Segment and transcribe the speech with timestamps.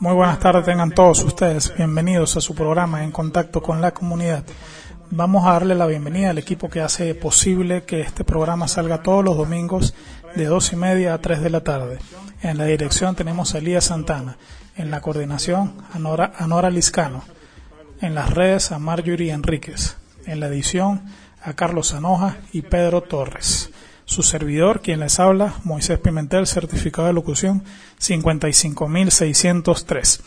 [0.00, 1.74] Muy buenas tardes tengan todos ustedes.
[1.76, 4.44] Bienvenidos a su programa En Contacto con la Comunidad.
[5.10, 9.22] Vamos a darle la bienvenida al equipo que hace posible que este programa salga todos
[9.22, 9.92] los domingos
[10.34, 11.98] de dos y media a tres de la tarde.
[12.40, 14.38] En la dirección tenemos a Elías Santana.
[14.74, 17.22] En la coordinación, a Nora, a Nora Liscano.
[18.00, 19.98] En las redes, a Marjorie Enríquez.
[20.24, 21.02] En la edición,
[21.42, 23.70] a Carlos Anoja y Pedro Torres.
[24.10, 27.62] Su servidor, quien les habla, Moisés Pimentel, certificado de locución
[28.00, 30.22] 55603.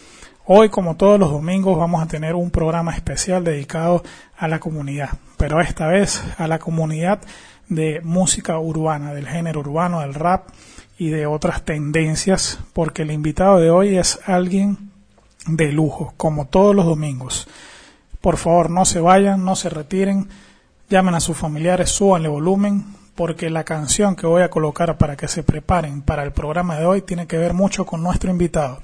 [0.46, 4.02] Hoy, como todos los domingos, vamos a tener un programa especial dedicado
[4.38, 7.20] a la comunidad, pero esta vez a la comunidad
[7.68, 10.48] de música urbana, del género urbano, del rap
[10.98, 14.92] y de otras tendencias, porque el invitado de hoy es alguien
[15.45, 17.50] de lujo, como todos los domingos.
[18.22, 20.30] Por favor, no se vayan, no se retiren,
[20.90, 25.27] llamen a sus familiares, súbanle volumen, porque la canción que voy a colocar para que
[25.27, 28.80] se preparen para el programa de hoy tiene que ver mucho con nuestro invitado.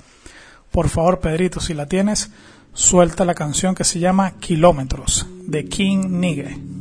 [0.72, 2.32] Por favor, Pedrito, si la tienes,
[2.74, 6.79] suelta la canción que se llama Kilómetros, de King Nigge.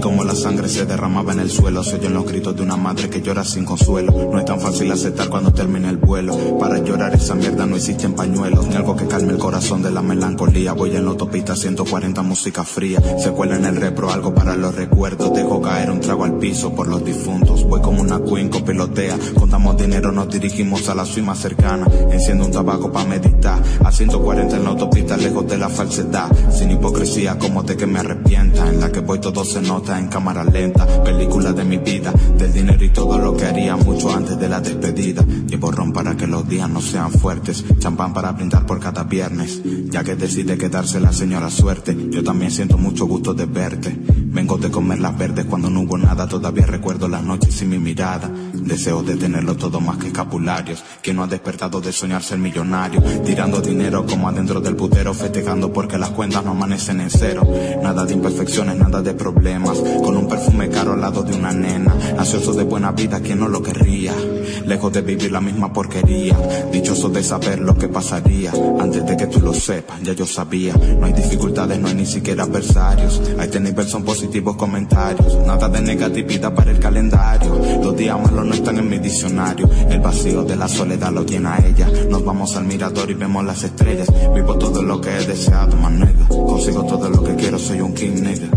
[0.00, 3.10] Como la sangre se derramaba en el suelo, se oyen los gritos de una madre
[3.10, 4.30] que llora sin consuelo.
[4.32, 6.58] No es tan fácil aceptar cuando termina el vuelo.
[6.58, 10.00] Para llorar esa mierda no existen pañuelos, ni algo que calme el corazón de la
[10.00, 10.72] melancolía.
[10.72, 14.74] Voy en la autopista 140 música fría, se cuela en el repro algo para los
[14.74, 15.34] recuerdos.
[15.34, 17.64] Dejo caer un trago al piso por los difuntos.
[17.64, 21.86] Voy como una queen pilotea, contamos dinero, nos dirigimos a la suima cercana.
[22.10, 25.16] Enciendo un tabaco para meditar, a 140 en la autopista
[25.50, 26.30] de la falsedad.
[26.50, 30.06] Sin hipocresía como de que me arrepienta, en la que voy todo se nota en
[30.06, 34.38] cámara lenta, película de mi vida, del dinero y todo lo que haría mucho antes
[34.38, 35.24] de la despedida.
[35.48, 39.60] Y borrón para que los días no sean fuertes, champán para brindar por cada viernes.
[39.90, 43.98] Ya que decide quedarse la señora suerte, yo también siento mucho gusto de verte.
[44.32, 47.78] Vengo de comer las verdes cuando no hubo nada, todavía recuerdo las noches sin mi
[47.80, 48.30] mirada.
[48.54, 50.84] Deseo de tenerlo todo más que escapularios.
[51.02, 55.12] Que no ha despertado de soñar ser millonario, tirando dinero como adentro del putero,
[55.72, 57.42] porque las cuentas no amanecen en cero.
[57.82, 61.94] Nada de imperfecciones, nada de problemas con un perfume caro al lado de una nena.
[62.18, 64.12] Ansioso de buena vida, quien no lo querría.
[64.66, 66.36] Lejos de vivir la misma porquería.
[66.70, 68.52] Dichoso de saber lo que pasaría.
[68.78, 70.74] Antes de que tú lo sepas, ya yo sabía.
[70.98, 73.20] No hay dificultades, no hay ni siquiera adversarios.
[73.38, 75.38] A este nivel son positivos comentarios.
[75.46, 77.60] Nada de negatividad para el calendario.
[77.82, 79.68] Los días malos no están en mi diccionario.
[79.88, 81.88] El vacío de la soledad lo llena ella.
[82.08, 84.08] Nos vamos al mirador y vemos las estrellas.
[84.34, 86.26] Vivo todo lo que he deseado, más nega.
[86.28, 88.48] Consigo todo lo que quiero, soy un king nigga.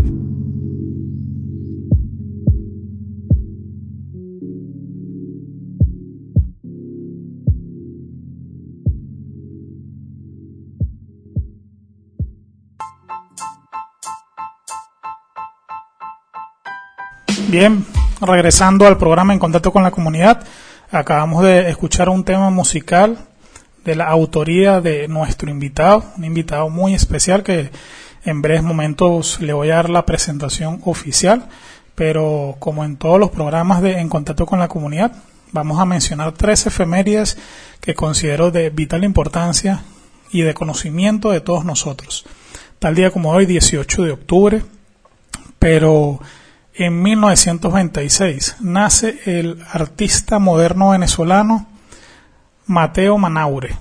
[17.48, 17.86] Bien,
[18.20, 20.44] regresando al programa En Contacto con la Comunidad,
[20.90, 23.16] acabamos de escuchar un tema musical
[23.84, 27.70] de la autoría de nuestro invitado, un invitado muy especial que
[28.24, 31.48] en breves momentos le voy a dar la presentación oficial,
[31.94, 35.12] pero como en todos los programas de En Contacto con la Comunidad,
[35.52, 37.36] vamos a mencionar tres efemérides
[37.80, 39.82] que considero de vital importancia
[40.30, 42.24] y de conocimiento de todos nosotros.
[42.78, 44.62] Tal día como hoy, 18 de octubre,
[45.58, 46.20] pero
[46.74, 51.68] en 1926 nace el artista moderno venezolano
[52.66, 53.76] Mateo Manaure.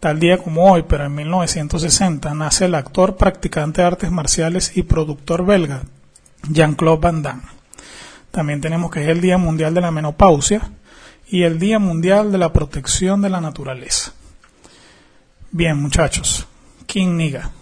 [0.00, 4.82] Tal día como hoy, pero en 1960, nace el actor, practicante de artes marciales y
[4.82, 5.82] productor belga
[6.50, 7.42] Jean-Claude Van Damme.
[8.32, 10.72] También tenemos que es el Día Mundial de la Menopausia
[11.28, 14.12] y el Día Mundial de la Protección de la Naturaleza.
[15.52, 16.48] Bien, muchachos,
[16.86, 17.52] King Niga,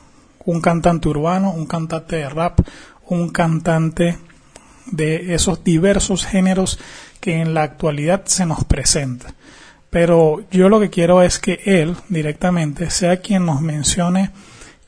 [0.46, 2.60] un cantante urbano, un cantante de rap,
[3.04, 4.18] un cantante
[4.86, 6.78] de esos diversos géneros
[7.20, 9.34] que en la actualidad se nos presenta.
[9.96, 14.30] Pero yo lo que quiero es que él directamente sea quien nos mencione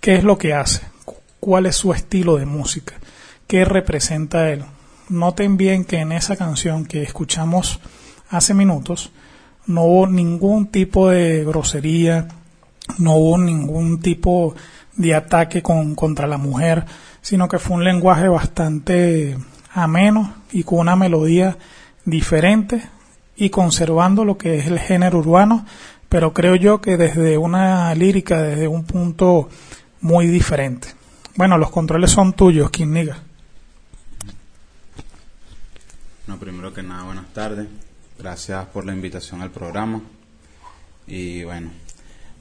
[0.01, 0.83] qué es lo que hace,
[1.41, 2.93] cuál es su estilo de música,
[3.47, 4.67] qué representa él.
[5.09, 7.81] Noten bien que en esa canción que escuchamos
[8.29, 9.11] hace minutos
[9.65, 12.29] no hubo ningún tipo de grosería,
[12.99, 14.55] no hubo ningún tipo
[14.95, 16.85] de ataque con, contra la mujer,
[17.23, 19.39] sino que fue un lenguaje bastante
[19.73, 21.57] ameno y con una melodía
[22.05, 22.83] diferente
[23.39, 25.65] y conservando lo que es el género urbano,
[26.09, 29.49] pero creo yo que desde una lírica, desde un punto
[30.01, 30.89] muy diferente.
[31.37, 33.19] Bueno, los controles son tuyos, quien Niga.
[36.27, 37.69] No, primero que nada, buenas tardes.
[38.19, 40.03] Gracias por la invitación al programa.
[41.07, 41.71] Y bueno,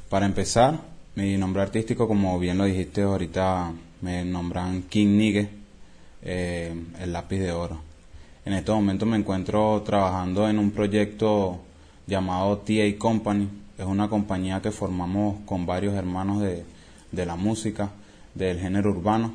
[0.09, 0.79] para empezar,
[1.17, 3.71] Mi nombre artístico, como bien lo dijiste ahorita,
[4.01, 5.49] me nombran King Nigue,
[6.21, 7.86] eh, el lápiz de oro.
[8.47, 11.59] En este momento me encuentro trabajando en un proyecto
[12.07, 13.45] llamado TA Company.
[13.77, 16.63] Es una compañía que formamos con varios hermanos de,
[17.11, 17.89] de la música,
[18.33, 19.33] del género urbano.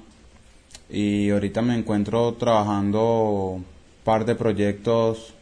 [0.89, 3.67] Y ahorita me encuentro trabajando un
[4.03, 5.35] par de proyectos,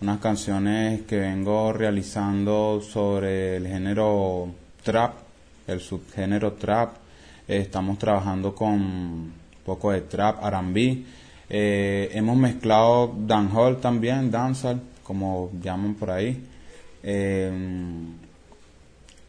[0.00, 4.48] unas canciones que vengo realizando sobre el género
[4.82, 5.16] trap,
[5.66, 6.96] el subgénero trap.
[7.46, 9.32] estamos trabajando con un
[9.66, 11.04] poco de trap, R&B.
[11.50, 16.42] Eh, hemos mezclado dancehall también, dancehall, como llaman por ahí.
[17.02, 17.50] Eh,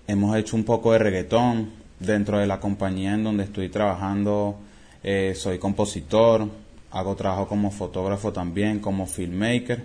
[0.08, 1.70] hemos hecho un poco de reggaetón
[2.00, 4.58] dentro de la compañía en donde estoy trabajando.
[5.04, 6.48] Eh, soy compositor,
[6.92, 9.84] hago trabajo como fotógrafo también, como filmmaker.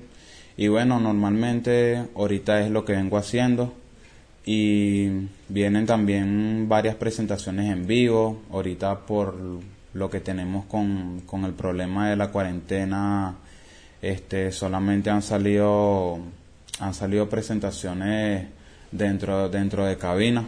[0.57, 3.73] Y bueno, normalmente ahorita es lo que vengo haciendo.
[4.47, 5.09] Y
[5.49, 8.43] vienen también varias presentaciones en vivo.
[8.53, 9.35] Ahorita por
[9.95, 13.35] lo que tenemos con, con el problema de la cuarentena,
[14.03, 16.19] este, solamente han salido,
[16.81, 18.49] han salido presentaciones
[18.91, 20.45] dentro, dentro de cabina,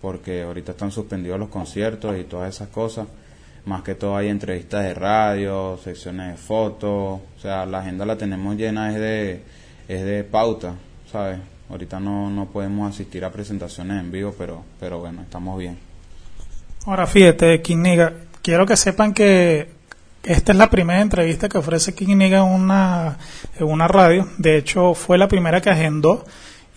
[0.00, 3.06] porque ahorita están suspendidos los conciertos y todas esas cosas.
[3.64, 8.16] Más que todo hay entrevistas de radio, secciones de fotos, o sea, la agenda la
[8.16, 9.42] tenemos llena es de,
[9.88, 10.74] es de pauta,
[11.10, 11.40] ¿sabes?
[11.68, 15.76] Ahorita no, no podemos asistir a presentaciones en vivo, pero, pero bueno, estamos bien.
[16.86, 18.12] Ahora fíjate, Quiniga,
[18.46, 19.70] quiero que sepan que
[20.22, 23.18] esta es la primera entrevista que ofrece Quiniga en una,
[23.58, 24.28] en una radio.
[24.38, 26.24] De hecho, fue la primera que agendó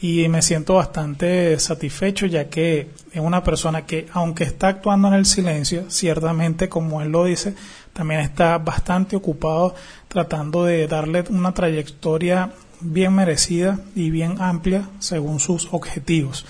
[0.02, 5.14] y me siento bastante satisfecho ya que es una persona que aunque está actuando en
[5.14, 7.54] el silencio, ciertamente como él lo dice,
[7.94, 9.76] también está bastante ocupado
[10.08, 16.48] tratando de darle una trayectoria bien merecida y bien amplia según sus objetivos.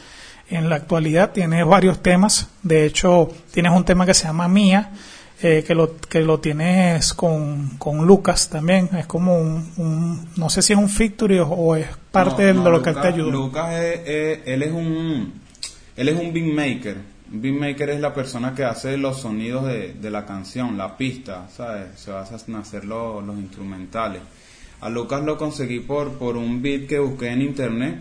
[0.50, 4.92] En la actualidad tiene varios temas, de hecho tienes un tema que se llama Mía,
[5.42, 8.90] eh, que, lo, que lo tienes con, con Lucas también.
[8.98, 12.94] Es como un, no sé si es un victory o, es parte de lo que
[12.94, 13.32] te ayuda.
[13.32, 15.34] Lucas, es, él es un,
[15.96, 16.98] él es un beatmaker.
[17.32, 21.48] Un beatmaker es la persona que hace los sonidos de, de la canción, la pista,
[21.56, 22.00] ¿sabes?
[22.00, 24.22] Se va a hacer los, los instrumentales.
[24.82, 28.00] A Lucas lo conseguí por, por un beat que busqué en internet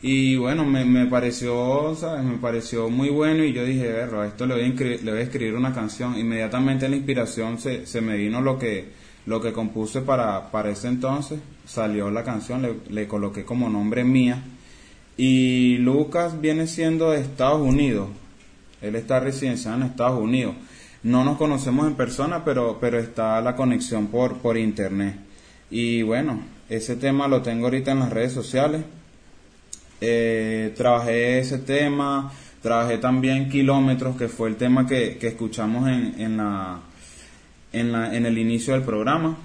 [0.00, 1.96] y bueno, me, me pareció.
[2.22, 5.22] Me pareció muy bueno y yo dije, verlo, esto le voy, a le voy a
[5.22, 6.16] escribir una canción.
[6.16, 8.92] Inmediatamente la inspiración se, se me vino lo que,
[9.26, 11.40] lo que compuse para, para ese entonces.
[11.66, 14.40] Salió la canción, le, le coloqué como nombre mía.
[15.16, 18.08] Y Lucas viene siendo de Estados Unidos.
[18.80, 20.54] Él está residenciado en Estados Unidos.
[21.02, 25.16] No nos conocemos en persona, pero, pero está la conexión por, por internet.
[25.72, 28.82] Y bueno, ese tema lo tengo ahorita en las redes sociales
[30.00, 36.36] eh, trabajé ese tema, trabajé también Kilómetros, que fue el tema que, escuchamos en, en,
[36.36, 36.80] la,
[37.72, 39.36] en, la, en el inicio del programa.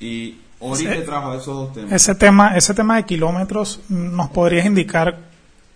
[0.00, 1.92] Y ahorita trabajo esos dos temas.
[1.92, 5.18] Ese tema, ese tema de Kilómetros, ¿nos podrías indicar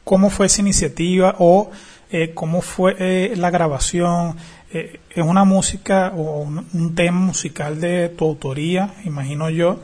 [0.04, 1.70] cómo fue esa iniciativa o
[2.10, 4.36] eh, cómo fue eh, la grabación?
[4.72, 9.80] Eh, es una música o un, tema musical de tu autoría, imagino yo,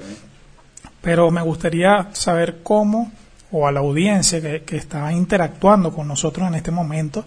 [1.01, 3.11] pero me gustaría saber cómo
[3.57, 7.25] o a la audiencia que, está interactuando con nosotros en este momento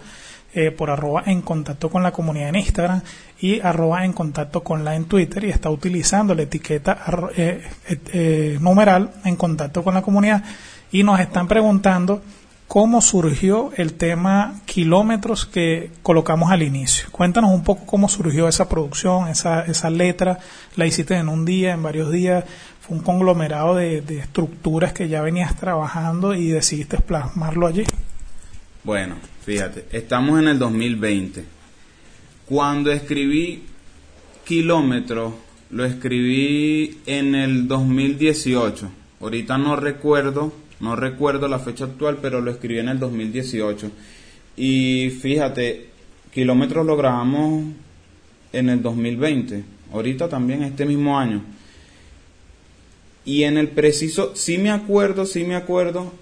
[0.54, 3.02] eh, por arroba en contacto con la comunidad en Instagram
[3.40, 7.00] y arroba en contacto con la en Twitter y está utilizando la etiqueta
[7.36, 10.44] eh, eh, numeral en contacto con la comunidad
[10.92, 12.22] y nos están preguntando
[12.68, 17.08] cómo surgió el tema kilómetros que colocamos al inicio.
[17.12, 20.40] Cuéntanos un poco cómo surgió esa producción, esa, esa letra,
[20.76, 22.44] la hiciste en un día, en varios días,
[22.90, 27.84] un conglomerado de, estructuras que ya venías trabajando y decidiste plasmarlo allí?
[28.84, 31.44] Bueno, fíjate, estamos en el 2020.
[32.46, 33.64] Cuando escribí
[34.46, 35.36] Kilómetro,
[35.72, 38.90] lo escribí en el 2018.
[39.20, 43.92] Ahorita no recuerdo, no recuerdo la fecha actual, pero lo escribí en el 2018.
[44.56, 45.90] Y fíjate,
[46.32, 47.66] Kilómetros lo grabamos
[48.54, 49.64] en el 2020.
[49.92, 51.42] Ahorita también este mismo año.
[53.28, 56.14] Y en el preciso, sí me acuerdo, sí me acuerdo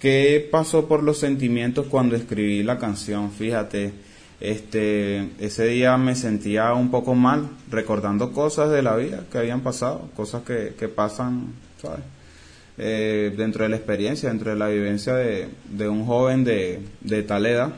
[0.00, 3.92] qué pasó por los sentimientos cuando escribí la canción, fíjate.
[4.40, 9.60] Este, ese día me sentía un poco mal, recordando cosas de la vida que habían
[9.60, 11.52] pasado, cosas que, que pasan,
[11.82, 12.00] ¿sabes?
[12.78, 17.22] Eh, dentro de la experiencia, dentro de la vivencia de, de un joven de, de,
[17.24, 17.74] tal edad.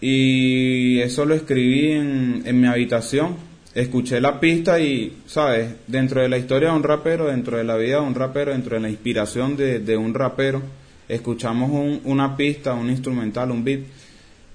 [0.00, 3.34] Y eso lo escribí en, en mi habitación,
[3.74, 5.74] escuché la pista y, ¿sabes?
[5.86, 8.76] Dentro de la historia de un rapero, dentro de la vida de un rapero, dentro
[8.76, 10.62] de la inspiración de, un rapero,
[11.08, 13.80] escuchamos una pista, un instrumental, un beat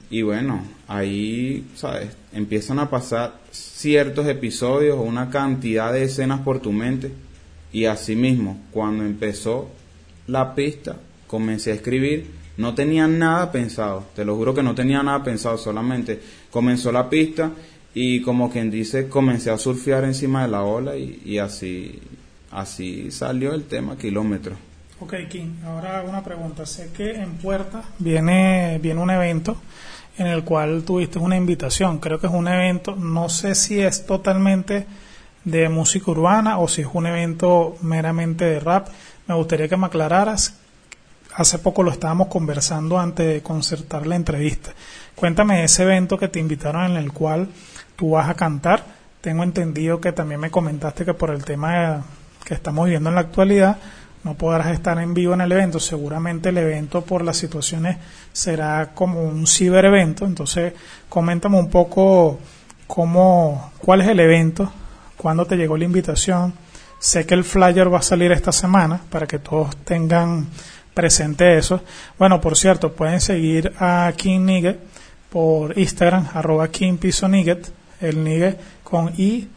[0.09, 2.15] y bueno, ahí, ¿sabes?
[2.31, 7.11] Empiezan a pasar ciertos episodios o una cantidad de escenas por tu mente.
[7.73, 9.69] Y así mismo, cuando empezó
[10.27, 10.95] la pista,
[11.27, 12.37] comencé a escribir.
[12.55, 16.19] No tenía nada pensado, te lo juro que no tenía nada pensado, solamente
[16.49, 17.51] comenzó la pista
[17.99, 21.99] y como quien dice, comencé a surfear encima de la ola y, así,
[22.51, 24.55] así salió el tema kilómetro.
[24.99, 26.67] Ok, King, ahora una pregunta.
[26.67, 29.57] Sé que en Puerta viene, viene un evento
[30.15, 31.97] en el cual tuviste una invitación.
[31.97, 34.85] Creo que es un evento, no sé si es totalmente
[35.43, 38.89] de música urbana o si es un evento meramente de rap.
[39.25, 40.53] Me gustaría que me aclararas.
[41.33, 44.71] Hace poco lo estábamos conversando antes de concertar la entrevista.
[45.15, 47.47] Cuéntame ese evento que te invitaron en el cual
[47.97, 48.85] tú vas a cantar.
[49.19, 52.05] Tengo entendido que también me comentaste que por el tema
[52.45, 53.77] que estamos viviendo en la actualidad,
[54.23, 55.79] no podrás estar en vivo en el evento.
[55.79, 57.97] Seguramente el evento por las situaciones
[58.31, 60.25] será como un ciber evento.
[60.25, 60.73] Entonces,
[61.09, 62.39] coméntame un poco
[62.87, 64.71] cómo, cuál es el evento,
[65.17, 66.53] cuándo te llegó la invitación.
[66.99, 70.47] Sé que el flyer va a salir esta semana para que todos tengan
[70.93, 71.81] presente eso.
[72.17, 74.79] Bueno, por cierto, pueden seguir a King Nigget
[75.29, 77.69] por Instagram, arroba King Piso Nigget,
[78.01, 79.47] el Nigget con I,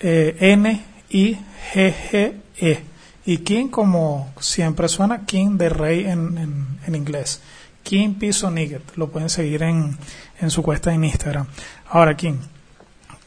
[0.00, 1.38] eh, N, I,
[1.72, 2.82] G, G, E.
[3.26, 7.40] Y King, como siempre suena, King de Rey en, en, inglés.
[7.82, 8.96] King Piso Nigget.
[8.96, 9.96] Lo pueden seguir en,
[10.40, 11.46] en su cuesta en Instagram.
[11.88, 12.36] Ahora, King,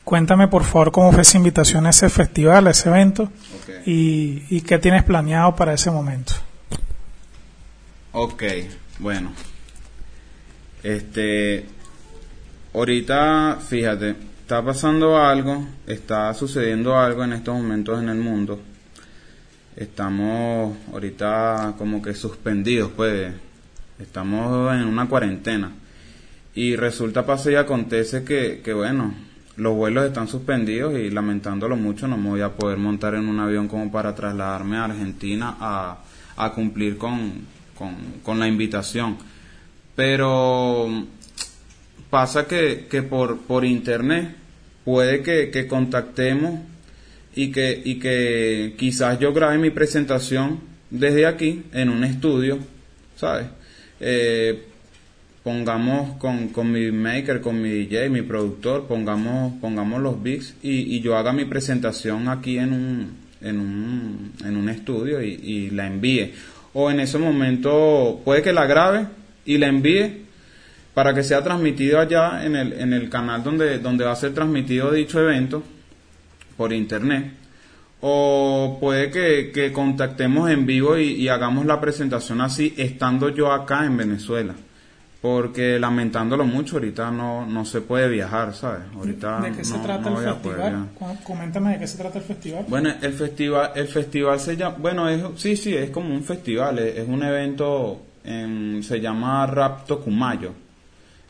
[0.03, 3.31] cuéntame por favor cómo fue esa invitación a ese festival, a ese evento.
[3.85, 6.33] Y, y qué tienes planeado para ese momento.
[8.11, 8.43] Ok,
[8.99, 9.31] bueno.
[10.83, 11.65] Este.
[12.73, 14.15] Ahorita, fíjate,
[14.47, 18.57] está pasando algo, está sucediendo algo en estos momentos en el mundo
[19.75, 23.33] estamos ahorita como que suspendidos, pues
[23.99, 25.73] estamos en una cuarentena.
[26.55, 29.13] Y resulta, pasa y acontece que, que, bueno,
[29.57, 33.41] los vuelos están suspendidos y lamentándolo mucho no me voy a poder montar en un
[33.41, 35.97] avión como para trasladarme a Argentina a,
[36.37, 37.33] a cumplir con,
[37.77, 39.17] con, con la invitación.
[39.93, 40.87] Pero
[42.09, 44.35] pasa que, que por, por internet
[44.85, 46.59] puede que, que contactemos
[47.35, 50.59] y que, y que quizás yo grabe mi presentación
[50.89, 52.57] desde aquí en un estudio,
[53.15, 53.47] ¿sabes?
[53.99, 54.63] Eh,
[55.43, 60.95] pongamos con, con mi maker, con mi DJ, mi productor, pongamos, pongamos los beats y,
[60.95, 63.11] y yo haga mi presentación aquí en un,
[63.41, 66.33] en un, en un estudio y, y la envíe.
[66.73, 69.07] O en ese momento puede que la grabe
[69.45, 70.26] y la envíe
[70.97, 74.33] para que sea transmitido allá en el, en el canal donde, donde va a ser
[74.33, 75.61] transmitido dicho evento
[76.57, 77.33] por internet
[78.01, 83.95] o puede que, contactemos en vivo y, hagamos la presentación así estando yo acá en
[83.95, 84.55] Venezuela.
[85.21, 88.81] Porque lamentándolo mucho, ahorita no, no se puede viajar, ¿sabes?
[88.95, 90.89] Ahorita ¿De qué se trata el festival?
[91.23, 92.65] Coméntame de qué se trata el festival.
[92.67, 96.79] Bueno, el festival, el festival se llama, bueno, es, sí, sí, es como un festival,
[96.79, 100.66] es, un evento, se llama Rap Tocumayo.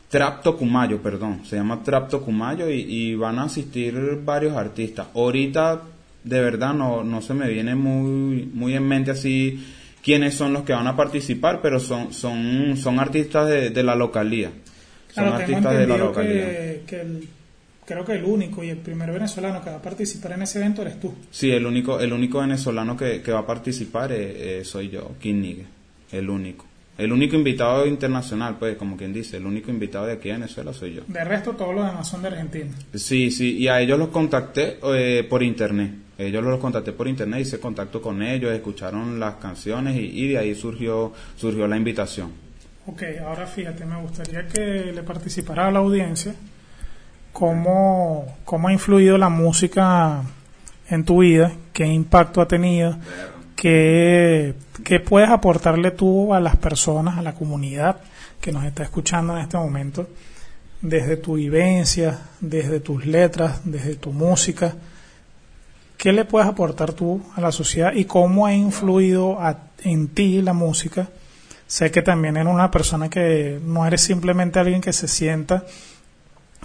[0.08, 5.08] Trap Tocumayo, perdón, se llama Trap Tocumayo y, y van a asistir varios artistas.
[5.14, 5.82] Ahorita
[6.24, 9.64] de verdad no, no se me viene muy, muy en mente así
[10.02, 14.50] quiénes son los que van a participar, pero son, son, son artistas de, la localía.
[15.12, 16.46] Son artistas de la localía.
[16.86, 17.20] Que,
[17.84, 20.82] creo que el único y el primer venezolano que va a participar en ese evento
[20.82, 21.14] eres tú.
[21.30, 24.14] Sí, el único, el único venezolano que, va a participar
[24.64, 25.66] soy yo, King Nigue,
[26.12, 26.67] el único.
[26.98, 30.72] El único invitado internacional, pues, como quien dice, el único invitado de aquí en Venezuela
[30.72, 31.02] soy yo.
[31.06, 32.72] De resto, todos los demás son de Argentina.
[32.92, 35.92] Sí, sí, y a ellos los contacté eh, por internet.
[36.18, 40.56] Ellos los contacté por internet, hice contacto con ellos, escucharon las canciones y, de ahí
[40.56, 42.32] surgió, surgió la invitación.
[42.86, 46.34] Ok, ahora fíjate, me gustaría que le participara a la audiencia
[47.32, 50.22] cómo, cómo ha influido la música
[50.88, 52.98] en tu vida, qué impacto ha tenido,
[53.60, 57.96] qué, qué puedes aportarle tú a las personas, a la comunidad
[58.40, 60.08] que nos está escuchando en este momento,
[60.80, 64.76] desde tu vivencia, desde tus letras, desde tu música
[65.98, 69.36] ¿Qué le puedes aportar tú a la sociedad y cómo ha influido
[69.82, 71.08] en ti la música?
[71.66, 75.64] Sé que también eres una persona que no eres simplemente alguien que se sienta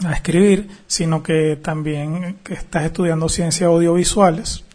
[0.06, 4.66] a escribir, sino que también estás estudiando ciencias audiovisuales.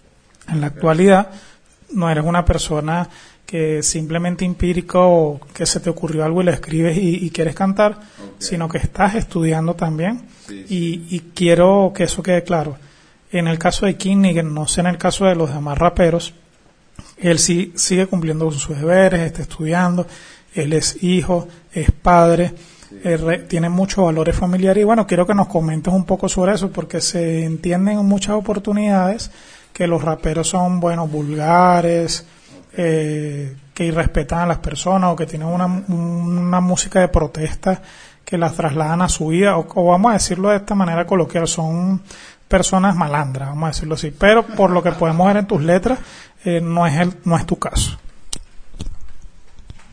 [0.48, 1.30] En la actualidad
[1.92, 3.08] no eres una persona
[3.46, 7.98] que simplemente empírica o que se te ocurrió algo y le escribes y, quieres cantar,
[8.38, 10.26] sino que estás estudiando también.
[10.68, 12.76] y quiero que eso quede claro.
[13.30, 16.32] En el caso de King no sé en el caso de los demás raperos,
[17.18, 20.06] él sí sigue cumpliendo con sus deberes, está estudiando,
[20.54, 22.54] él es hijo, es padre,
[23.04, 24.80] eh, tiene muchos valores familiares.
[24.80, 28.34] Y bueno, quiero que nos comentes un poco sobre eso porque se entienden en muchas
[28.34, 29.30] oportunidades
[29.78, 32.26] que los raperos son, buenos vulgares,
[32.76, 37.80] eh, que irrespetan a las personas o que tienen una, una música de protesta
[38.24, 42.02] que las trasladan a su vida, o, vamos a decirlo de esta manera coloquial, son
[42.48, 44.10] personas malandras, vamos a decirlo así.
[44.10, 46.00] Pero por lo que podemos ver en tus letras,
[46.44, 47.96] eh, no, es el, no es tu caso.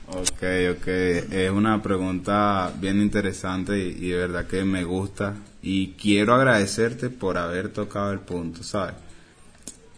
[0.07, 0.41] Ok,
[0.77, 0.87] ok.
[0.87, 5.35] Es una pregunta bien interesante y, de verdad que me gusta.
[5.61, 8.95] Y quiero agradecerte por haber tocado el punto, ¿sabes?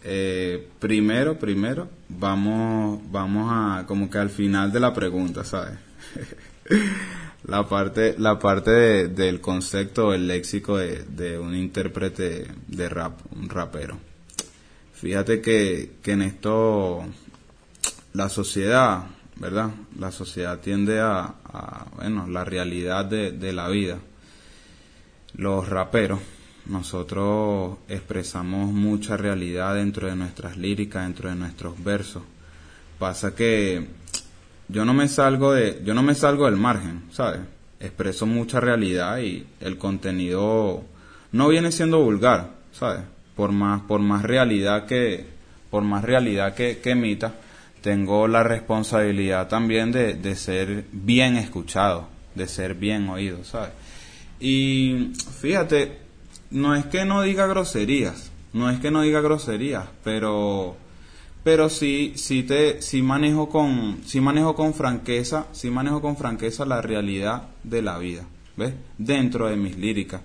[0.04, 5.78] Eh, primero, primero, vamos, vamos a, como que al final de la pregunta, ¿sabes?
[7.44, 13.98] la parte, la parte del concepto, el léxico de, un intérprete de rap, un rapero.
[14.92, 17.04] Fíjate que, que en esto
[18.12, 19.04] la sociedad,
[19.36, 19.70] ¿verdad?
[19.98, 21.34] La sociedad tiende a,
[21.96, 23.98] bueno, la realidad de, de la vida.
[25.34, 26.20] Los raperos,
[26.68, 32.22] nosotros expresamos mucha realidad dentro de nuestras líricas, dentro de nuestros versos.
[32.98, 33.86] Pasa que
[34.68, 37.40] yo no me salgo de, yo no me salgo del margen, ¿sabes?
[37.80, 40.84] Expreso mucha realidad y el contenido
[41.32, 43.02] no viene siendo vulgar, ¿sabes?
[43.34, 45.26] Por más, por más realidad que,
[45.70, 47.34] por más realidad que, emita,
[47.80, 53.70] tengo la responsabilidad también de, de ser bien escuchado, de ser bien oído, ¿sabes?
[54.40, 56.07] Y fíjate,
[56.50, 60.76] no es que no diga groserías, no es que no diga groserías, pero
[61.48, 66.66] pero sí, sí te, sí manejo con, sí manejo con franqueza, sí manejo con franqueza
[66.66, 68.24] la realidad de la vida,
[68.56, 68.74] ¿ves?
[68.98, 70.20] Dentro de mis líricas.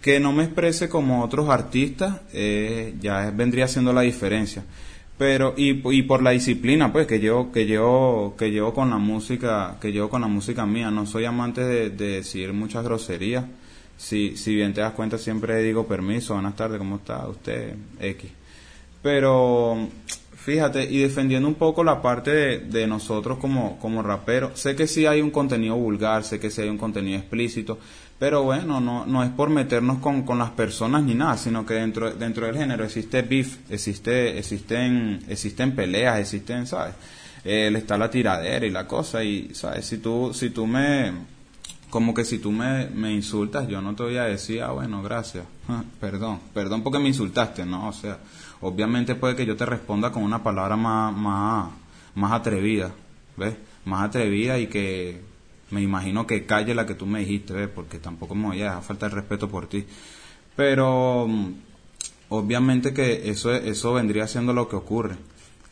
[0.00, 4.64] Que no me exprese como otros artistas, eh, ya vendría siendo la diferencia.
[5.16, 8.98] Pero, y, y por la disciplina, pues, que llevo, que llevo, que llevo con la
[8.98, 10.90] música, que llevo con la música mía.
[10.90, 13.44] No soy amante de, de decir muchas groserías.
[13.96, 17.74] Si, si bien te das cuenta, siempre digo permiso, buenas tardes, ¿cómo está usted?
[18.00, 18.30] X.
[19.02, 19.88] Pero,
[20.44, 25.06] Fíjate, y defendiendo un poco la parte de, nosotros como, como raperos, sé que sí
[25.06, 27.78] hay un contenido vulgar, sé que sí hay un contenido explícito,
[28.18, 31.72] pero bueno, no, no es por meternos con, con las personas ni nada, sino que
[31.72, 36.94] dentro, dentro del género existe beef, existe, existen, existen peleas, existen, ¿sabes?
[37.42, 39.86] Eh, está la tiradera y la cosa, y, ¿sabes?
[39.86, 41.10] Si tú, si tú me,
[41.94, 45.00] como que si tú me, me insultas, yo no te voy a decir, ah, bueno,
[45.00, 45.44] gracias,
[46.00, 47.88] perdón, perdón porque me insultaste, ¿no?
[47.88, 48.18] O sea,
[48.62, 51.70] obviamente puede que yo te responda con una palabra más, más,
[52.16, 52.92] más atrevida,
[53.36, 53.54] ¿ves?
[53.84, 55.20] Más atrevida y que
[55.70, 57.68] me imagino que calle la que tú me dijiste, ¿ves?
[57.72, 59.86] Porque tampoco me voy a dejar falta el respeto por ti.
[60.56, 61.52] Pero mm,
[62.30, 65.14] obviamente que eso, eso vendría siendo lo que ocurre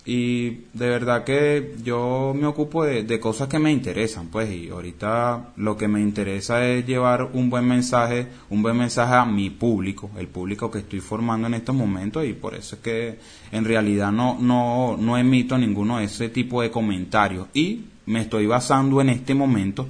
[0.04, 5.52] y de verdad que yo me ocupo de, cosas que me interesan, pues, y ahorita
[5.56, 10.10] lo que me interesa es llevar un buen mensaje, un buen mensaje a mi público,
[10.18, 13.18] el público que estoy formando en estos momentos, y por eso es que
[13.52, 17.46] en realidad no, no, no emito ninguno de ese tipo de comentarios.
[17.54, 19.88] Y me estoy basando en este momento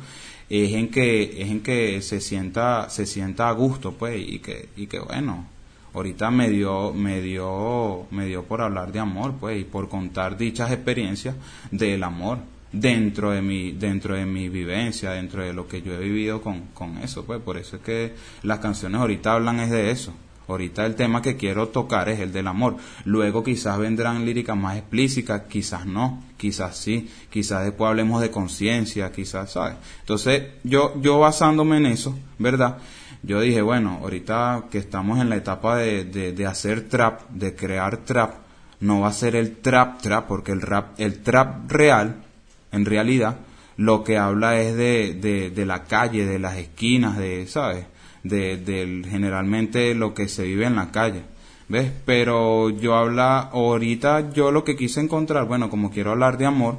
[0.50, 4.68] es en que, es en que se sienta, se sienta a gusto, pues, y que,
[4.76, 5.46] y que bueno,
[5.94, 10.36] ahorita me dio, me dio, me dio por hablar de amor, pues, y por contar
[10.36, 11.36] dichas experiencias
[11.70, 12.38] del amor
[12.72, 16.68] dentro de mi, dentro de mi vivencia, dentro de lo que yo he vivido con,
[16.74, 20.12] con eso, pues, por eso es que las canciones ahorita hablan es de eso.
[20.48, 22.76] Ahorita el tema que quiero tocar es el del amor.
[23.04, 29.12] Luego quizás vendrán líricas más explícitas, quizás no, quizás sí, quizás después hablemos de conciencia,
[29.12, 29.76] quizás, ¿sabes?
[30.00, 32.78] Entonces, yo, yo basándome en eso, ¿verdad?
[33.22, 37.98] Yo dije, bueno, ahorita que estamos en la etapa de, de, hacer trap, de crear
[37.98, 38.34] trap,
[38.80, 42.24] no va a ser el trap trap, porque el rap, el trap real,
[42.72, 43.36] en realidad,
[43.76, 47.86] lo que habla es de, de, de la calle, de las esquinas, de, ¿sabes?
[48.24, 51.22] De, de generalmente lo que se vive en la calle.
[51.68, 51.92] ¿Ves?
[52.04, 56.78] Pero yo habla, ahorita yo lo que quise encontrar, bueno, como quiero hablar de amor,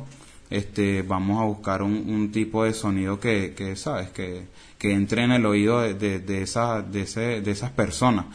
[0.54, 4.10] este, vamos a buscar un, un tipo de sonido que, ¿sabes?
[4.10, 4.44] Que,
[4.78, 8.26] que entre en el oído de, de, esa, de, ese, de esas personas.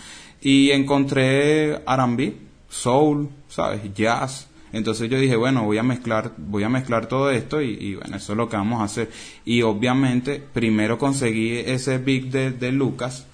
[0.40, 2.34] Y encontré R&B,
[2.68, 3.82] soul, ¿sabes?
[3.94, 4.48] Jazz.
[4.72, 8.32] Entonces yo dije, bueno, voy a mezclar, voy a mezclar todo esto y, bueno, eso
[8.32, 9.08] es lo que vamos a hacer.
[9.44, 13.28] Y obviamente, primero conseguí ese beat de, de Lucas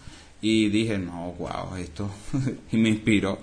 [0.46, 2.10] y dije, no, wow, esto,
[2.72, 3.38] y me inspiró.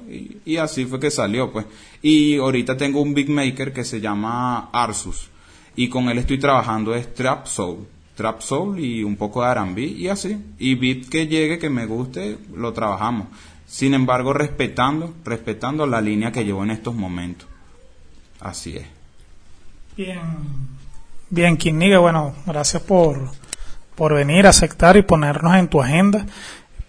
[0.46, 1.66] Y, así fue que salió, pues.
[2.04, 5.30] Y ahorita tengo un big maker que se llama Arsus.
[5.76, 9.82] Y con él estoy trabajando es Trap Soul trap soul y un poco de R&B
[9.82, 10.38] y así.
[10.60, 13.28] Y beat que llegue, que me guste, lo trabajamos.
[13.66, 17.48] Sin embargo, respetando, respetando la línea que llevo en estos momentos.
[18.40, 18.86] Así es.
[19.98, 20.20] Bien,
[21.30, 23.32] bien, Kiniga, bueno, gracias por,
[23.96, 26.26] por venir, aceptar y ponernos en tu agenda.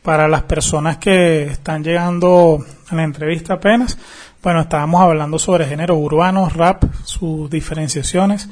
[0.03, 3.97] Para las personas que están llegando a la entrevista apenas,
[4.43, 8.49] bueno, estábamos hablando sobre géneros urbanos, rap, sus diferenciaciones,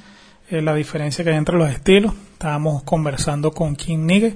[0.48, 2.14] eh, la diferencia que hay entre los estilos.
[2.34, 4.30] Estábamos conversando con King Nigga,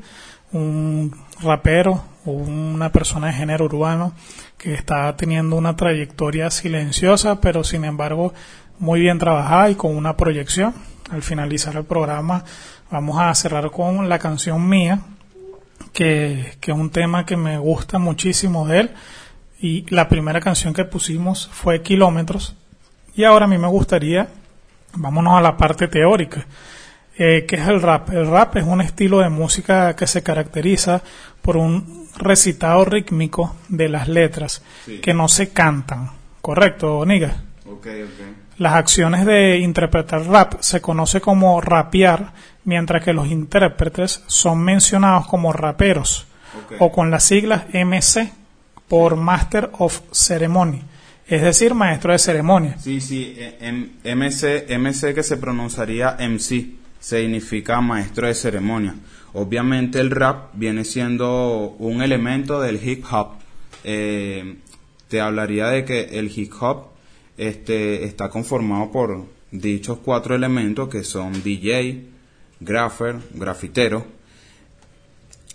[0.50, 4.12] un rapero, una persona de género urbano
[4.58, 8.34] que está teniendo una trayectoria silenciosa, pero sin embargo
[8.80, 10.74] muy bien trabajada y con una proyección.
[11.10, 12.44] Al finalizar el programa
[12.90, 15.00] vamos a cerrar con la canción mía,
[15.92, 18.90] que, que es un tema que me gusta muchísimo de él
[19.64, 22.54] y la primera canción que pusimos fue Kilómetros.
[23.16, 24.28] Y ahora a mí me gustaría,
[24.94, 26.46] vámonos a la parte teórica,
[27.16, 28.10] eh, que es el rap.
[28.10, 31.02] El rap es un estilo de música que se caracteriza
[31.40, 34.62] por un recitado rítmico de las letras
[35.00, 36.10] que no se cantan.
[36.40, 37.36] ¿Correcto, Niga?
[38.58, 42.32] Las acciones de interpretar rap se conoce como rapear,
[42.64, 46.26] mientras que los intérpretes son mencionados como raperos
[46.78, 48.32] o con las siglas MC
[48.88, 50.82] por Master of Ceremony,
[51.26, 52.78] es decir, maestro de ceremonia.
[52.78, 58.94] Sí, sí, eh, MC, MC que se pronunciaría MC, significa maestro de ceremonia.
[59.32, 63.32] Obviamente el rap viene siendo un elemento del hip hop.
[63.82, 64.58] Eh,
[65.08, 66.93] te hablaría de que el hip hop
[67.36, 72.04] este, está conformado por dichos cuatro elementos que son DJ,
[72.60, 74.04] graffer, grafitero,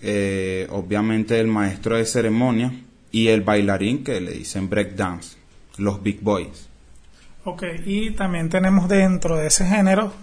[0.01, 2.71] eh, obviamente el maestro de ceremonia,
[3.11, 5.37] y el bailarín que le dicen breakdance,
[5.77, 6.67] los big boys.
[7.43, 10.13] Ok, y también tenemos dentro de ese género,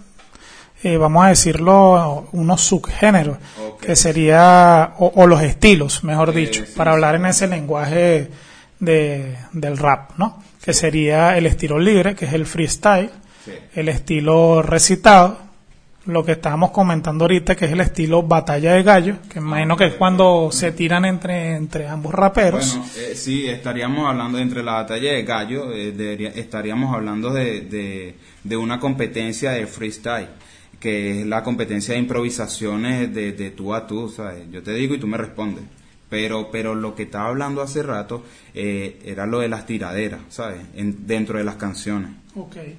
[0.83, 3.37] eh, vamos a decirlo, unos subgéneros,
[3.81, 8.29] que sería, o, los estilos, mejor dicho, para hablar en ese lenguaje
[8.79, 10.41] de, del rap, ¿no?
[10.67, 13.09] Que sería el estilo libre, que es el freestyle,
[13.73, 15.37] el estilo recitado,
[16.07, 19.85] lo que estábamos comentando ahorita, que es el estilo batalla de gallos, que imagino que
[19.85, 22.75] es cuando se tiran entre, entre ambos raperos.
[22.75, 28.57] Bueno, eh, sí, estaríamos hablando entre la batalla de gallos, eh, estaríamos hablando de, de,
[28.57, 30.27] una competencia de freestyle,
[30.81, 34.43] que es la competencia de improvisaciones de, de tú a tú, ¿sabes?
[34.51, 35.63] Yo te digo y tú me respondes.
[36.09, 40.61] Pero, pero lo que estaba hablando hace rato eh, era lo de las tiraderas, ¿sabes?
[40.73, 42.11] dentro de las canciones.
[42.33, 42.77] Okay.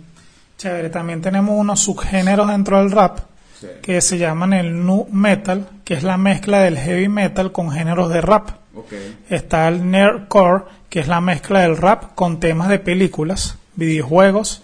[0.57, 3.21] Chévere, también tenemos unos subgéneros dentro del rap
[3.83, 8.11] que se llaman el nu metal, que es la mezcla del heavy metal con géneros
[8.11, 8.51] de rap.
[9.29, 14.63] Está el nerdcore, que es la mezcla del rap con temas de películas, videojuegos,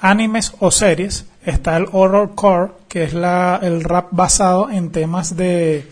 [0.00, 1.26] animes o series.
[1.44, 5.88] Está el horrorcore, que es la, el rap basado en temas de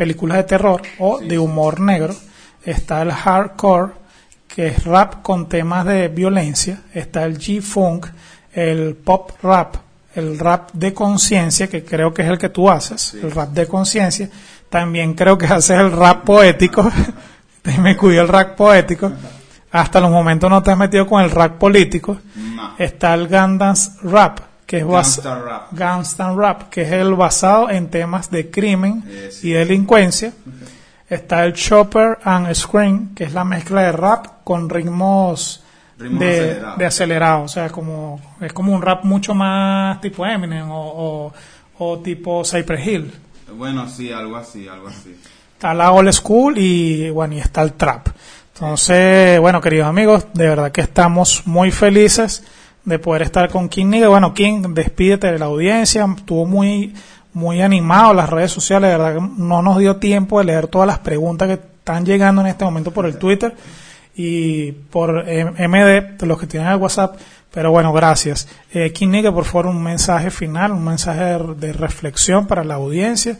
[0.00, 2.14] películas de terror o de humor negro.
[2.64, 3.92] Está el hardcore,
[4.48, 6.80] que es rap con temas de violencia.
[6.94, 8.06] Está el G-funk,
[8.54, 9.76] el pop rap,
[10.14, 13.66] el rap de conciencia, que creo que es el que tú haces, el rap de
[13.66, 14.30] conciencia.
[14.70, 16.90] También creo que haces el rap poético.
[17.82, 19.12] me cuido el rap poético.
[19.70, 22.16] Hasta los momentos no te has metido con el rap político.
[22.78, 25.72] Está el Gandans Rap, que es rap.
[26.36, 30.32] Rap, que es el basado en temas de crimen eh, y delincuencia.
[31.10, 35.64] Está el Chopper and Scream, que es la mezcla de rap con ritmos
[35.98, 37.42] de, acelerado.
[37.42, 41.32] o sea, como, es como un rap mucho más tipo Eminem o,
[41.76, 43.12] o, tipo Cypress Hill.
[43.52, 45.16] Bueno, sí, algo así, algo así.
[45.52, 48.06] Está la old school y bueno, y está el trap.
[48.54, 52.44] Entonces, bueno, queridos amigos, de verdad que estamos muy felices
[52.84, 54.08] de poder estar con King Nigga.
[54.08, 56.94] Bueno, King, despídete de la audiencia, estuvo muy,
[57.32, 60.86] muy animado las redes sociales, de verdad que no nos dio tiempo de leer todas
[60.86, 63.54] las preguntas que están llegando en este momento por el Twitter
[64.14, 67.16] y por eh, MD, los que tienen el WhatsApp.
[67.52, 68.48] Pero bueno, gracias.
[68.72, 68.92] Eh,
[69.32, 73.38] por favor, un mensaje final, un mensaje de, reflexión para la audiencia,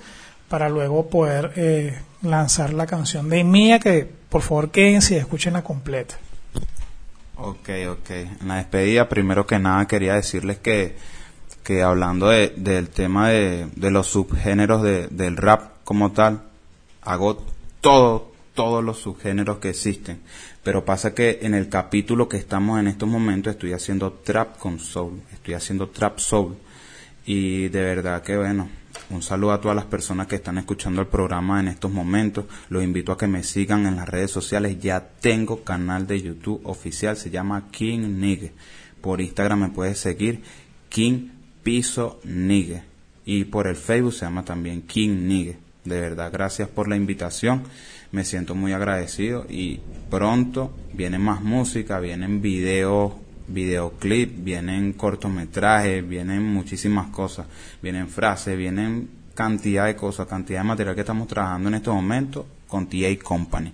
[0.49, 5.61] para luego poder eh, lanzar la canción de Mía, que por favor quédense y escuchen
[5.63, 6.17] completa.
[7.43, 8.11] Ok, ok.
[8.11, 10.95] En la despedida, primero que nada, quería decirles que,
[11.65, 16.43] que hablando de, del tema de, de los subgéneros de, del rap como tal,
[17.01, 17.43] hago
[17.81, 20.21] todo, todos los subgéneros que existen.
[20.63, 24.79] Pero pasa que en el capítulo que estamos en estos momentos estoy haciendo trap con
[24.79, 26.57] soul, estoy haciendo trap soul.
[27.25, 28.69] Y de verdad que bueno,
[29.11, 32.47] un saludo a todas las personas que están escuchando el programa en estos momentos.
[32.69, 34.79] Los invito a que me sigan en las redes sociales.
[34.81, 38.53] Ya tengo canal de YouTube oficial, se llama King Nigue.
[39.01, 40.43] Por Instagram me puedes seguir
[40.89, 41.29] King
[41.63, 42.85] Piso Nigue.
[43.25, 45.59] Y por el Facebook se llama también King Nigue.
[45.85, 47.65] De verdad, gracias por la invitación
[48.13, 53.13] me siento muy agradecido y pronto viene más música, vienen videos,
[53.53, 57.47] videoclips, vienen cortometrajes, vienen muchísimas cosas,
[57.83, 62.45] vienen frases, vienen cantidad de cosas, cantidad de material que estamos trabajando en estos momentos
[62.69, 63.73] con TA Company.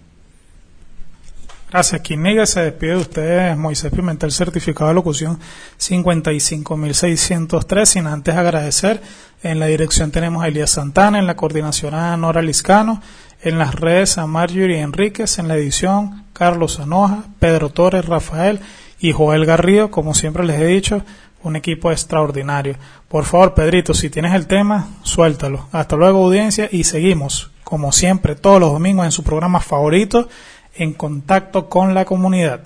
[1.70, 2.46] Gracias, Quiniga.
[2.46, 5.40] Se despide de ustedes Moisés Pimentel, certificado de locución
[5.78, 7.88] 55603.
[7.88, 9.02] Sin antes agradecer,
[9.42, 13.02] en la dirección tenemos a Elías Santana, en la coordinación a Nora Liscano,
[13.42, 18.60] en las redes a Marjorie Enríquez, en la edición Carlos Anoja, Pedro Torres, Rafael
[19.00, 19.90] y Joel Garrido.
[19.90, 21.02] Como siempre les he dicho,
[21.42, 22.76] un equipo extraordinario.
[23.08, 25.68] Por favor, Pedrito, si tienes el tema, suéltalo.
[25.72, 30.28] Hasta luego, audiencia, y seguimos, como siempre, todos los domingos en su programa favorito
[30.74, 32.60] en contacto con la comunidad.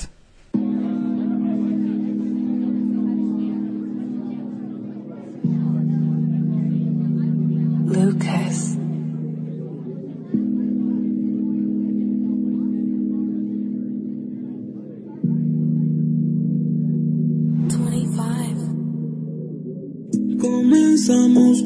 [7.87, 8.80] Lucas.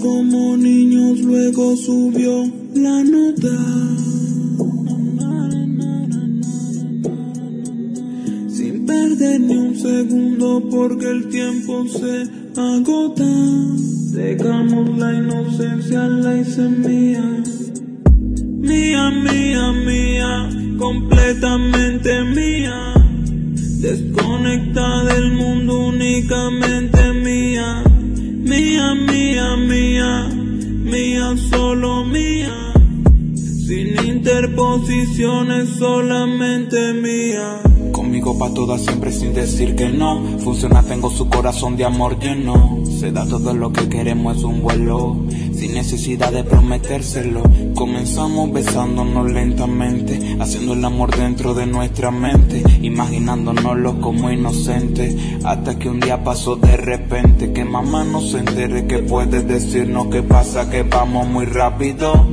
[0.01, 3.95] Como niños, luego subió la nota.
[9.39, 13.25] ni un segundo porque el tiempo se agota.
[14.13, 17.43] Dejamos la inocencia, la hice mía.
[18.61, 22.95] Mía, mía, mía, completamente mía.
[23.81, 26.94] Desconectada del mundo, únicamente.
[28.75, 32.73] Mía, mía, mía, mía, solo mía.
[33.37, 37.61] Sin interposiciones, solamente mía
[38.35, 40.39] conmigo pa' todas siempre sin decir que no.
[40.39, 42.79] Funciona, tengo su corazón de amor lleno.
[42.99, 45.17] Se da todo lo que queremos, es un vuelo.
[45.55, 47.43] Sin necesidad de prometérselo.
[47.75, 50.37] Comenzamos besándonos lentamente.
[50.41, 52.63] Haciendo el amor dentro de nuestra mente.
[52.83, 55.17] Imaginándonoslo como inocentes.
[55.45, 57.53] Hasta que un día pasó de repente.
[57.53, 62.27] Que mamá no se entere que puede decirnos que pasa, que vamos muy rápido.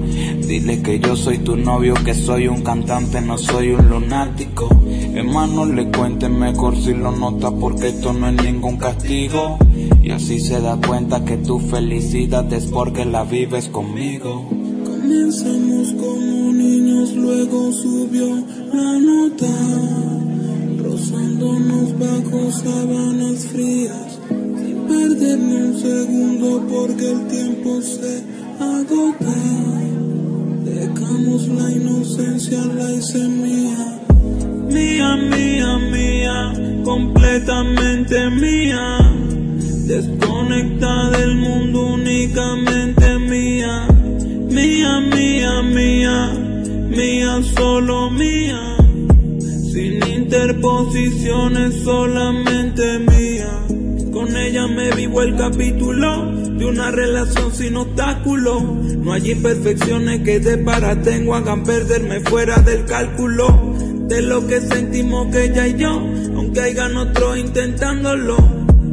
[0.47, 4.67] Dile que yo soy tu novio, que soy un cantante, no soy un lunático.
[5.13, 9.57] Hermano, le cuenten mejor si lo nota porque esto no es ningún castigo.
[10.01, 14.49] Y así se da cuenta que tu felicidad es porque la vives conmigo.
[14.83, 18.27] Comenzamos como niños, luego subió
[18.73, 19.47] la nota.
[20.83, 24.19] Rozándonos bajo sábanas frías.
[24.29, 28.23] Sin perder ni un segundo porque el tiempo se
[28.59, 29.35] agota.
[30.65, 34.01] Dejamos la inocencia, la hice mía
[34.71, 36.53] mía, mía, mía,
[36.83, 38.97] completamente mía.
[39.85, 43.87] Desconectada del mundo, únicamente mía.
[44.49, 46.33] Mía, mía, mía,
[46.89, 48.77] mía, solo mía.
[49.71, 53.49] Sin interposiciones, solamente mía.
[54.11, 58.61] Con ella me vivo el capítulo de una relación sin obstáculo.
[58.61, 63.71] No hay imperfecciones que de para tengo hagan perderme fuera del cálculo
[64.11, 65.89] de lo que sentimos que ella y yo,
[66.35, 68.35] aunque hayan otros intentándolo.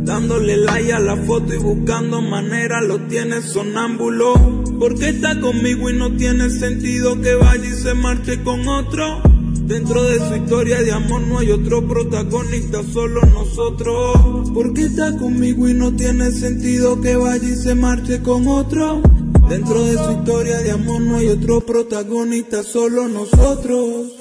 [0.05, 4.35] Dándole like a la foto y buscando manera, lo tiene sonámbulo.
[4.79, 9.21] Porque está conmigo y no tiene sentido que vaya y se marche con otro.
[9.67, 14.51] Dentro de su historia de amor no hay otro protagonista, solo nosotros.
[14.55, 19.03] Porque está conmigo y no tiene sentido que vaya y se marche con otro.
[19.49, 24.18] Dentro de su historia de amor no hay otro protagonista, solo nosotros.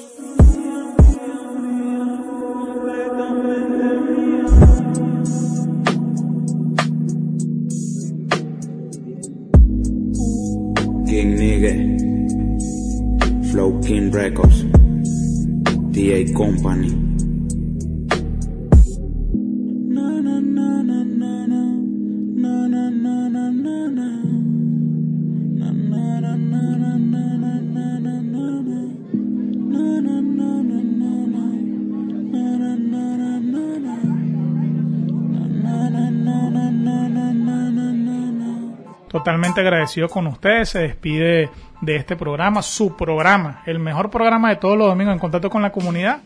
[16.38, 17.07] Company.
[39.28, 40.70] Totalmente agradecido con ustedes.
[40.70, 41.50] Se despide
[41.82, 45.60] de este programa, su programa, el mejor programa de todos los domingos en contacto con
[45.60, 46.22] la comunidad.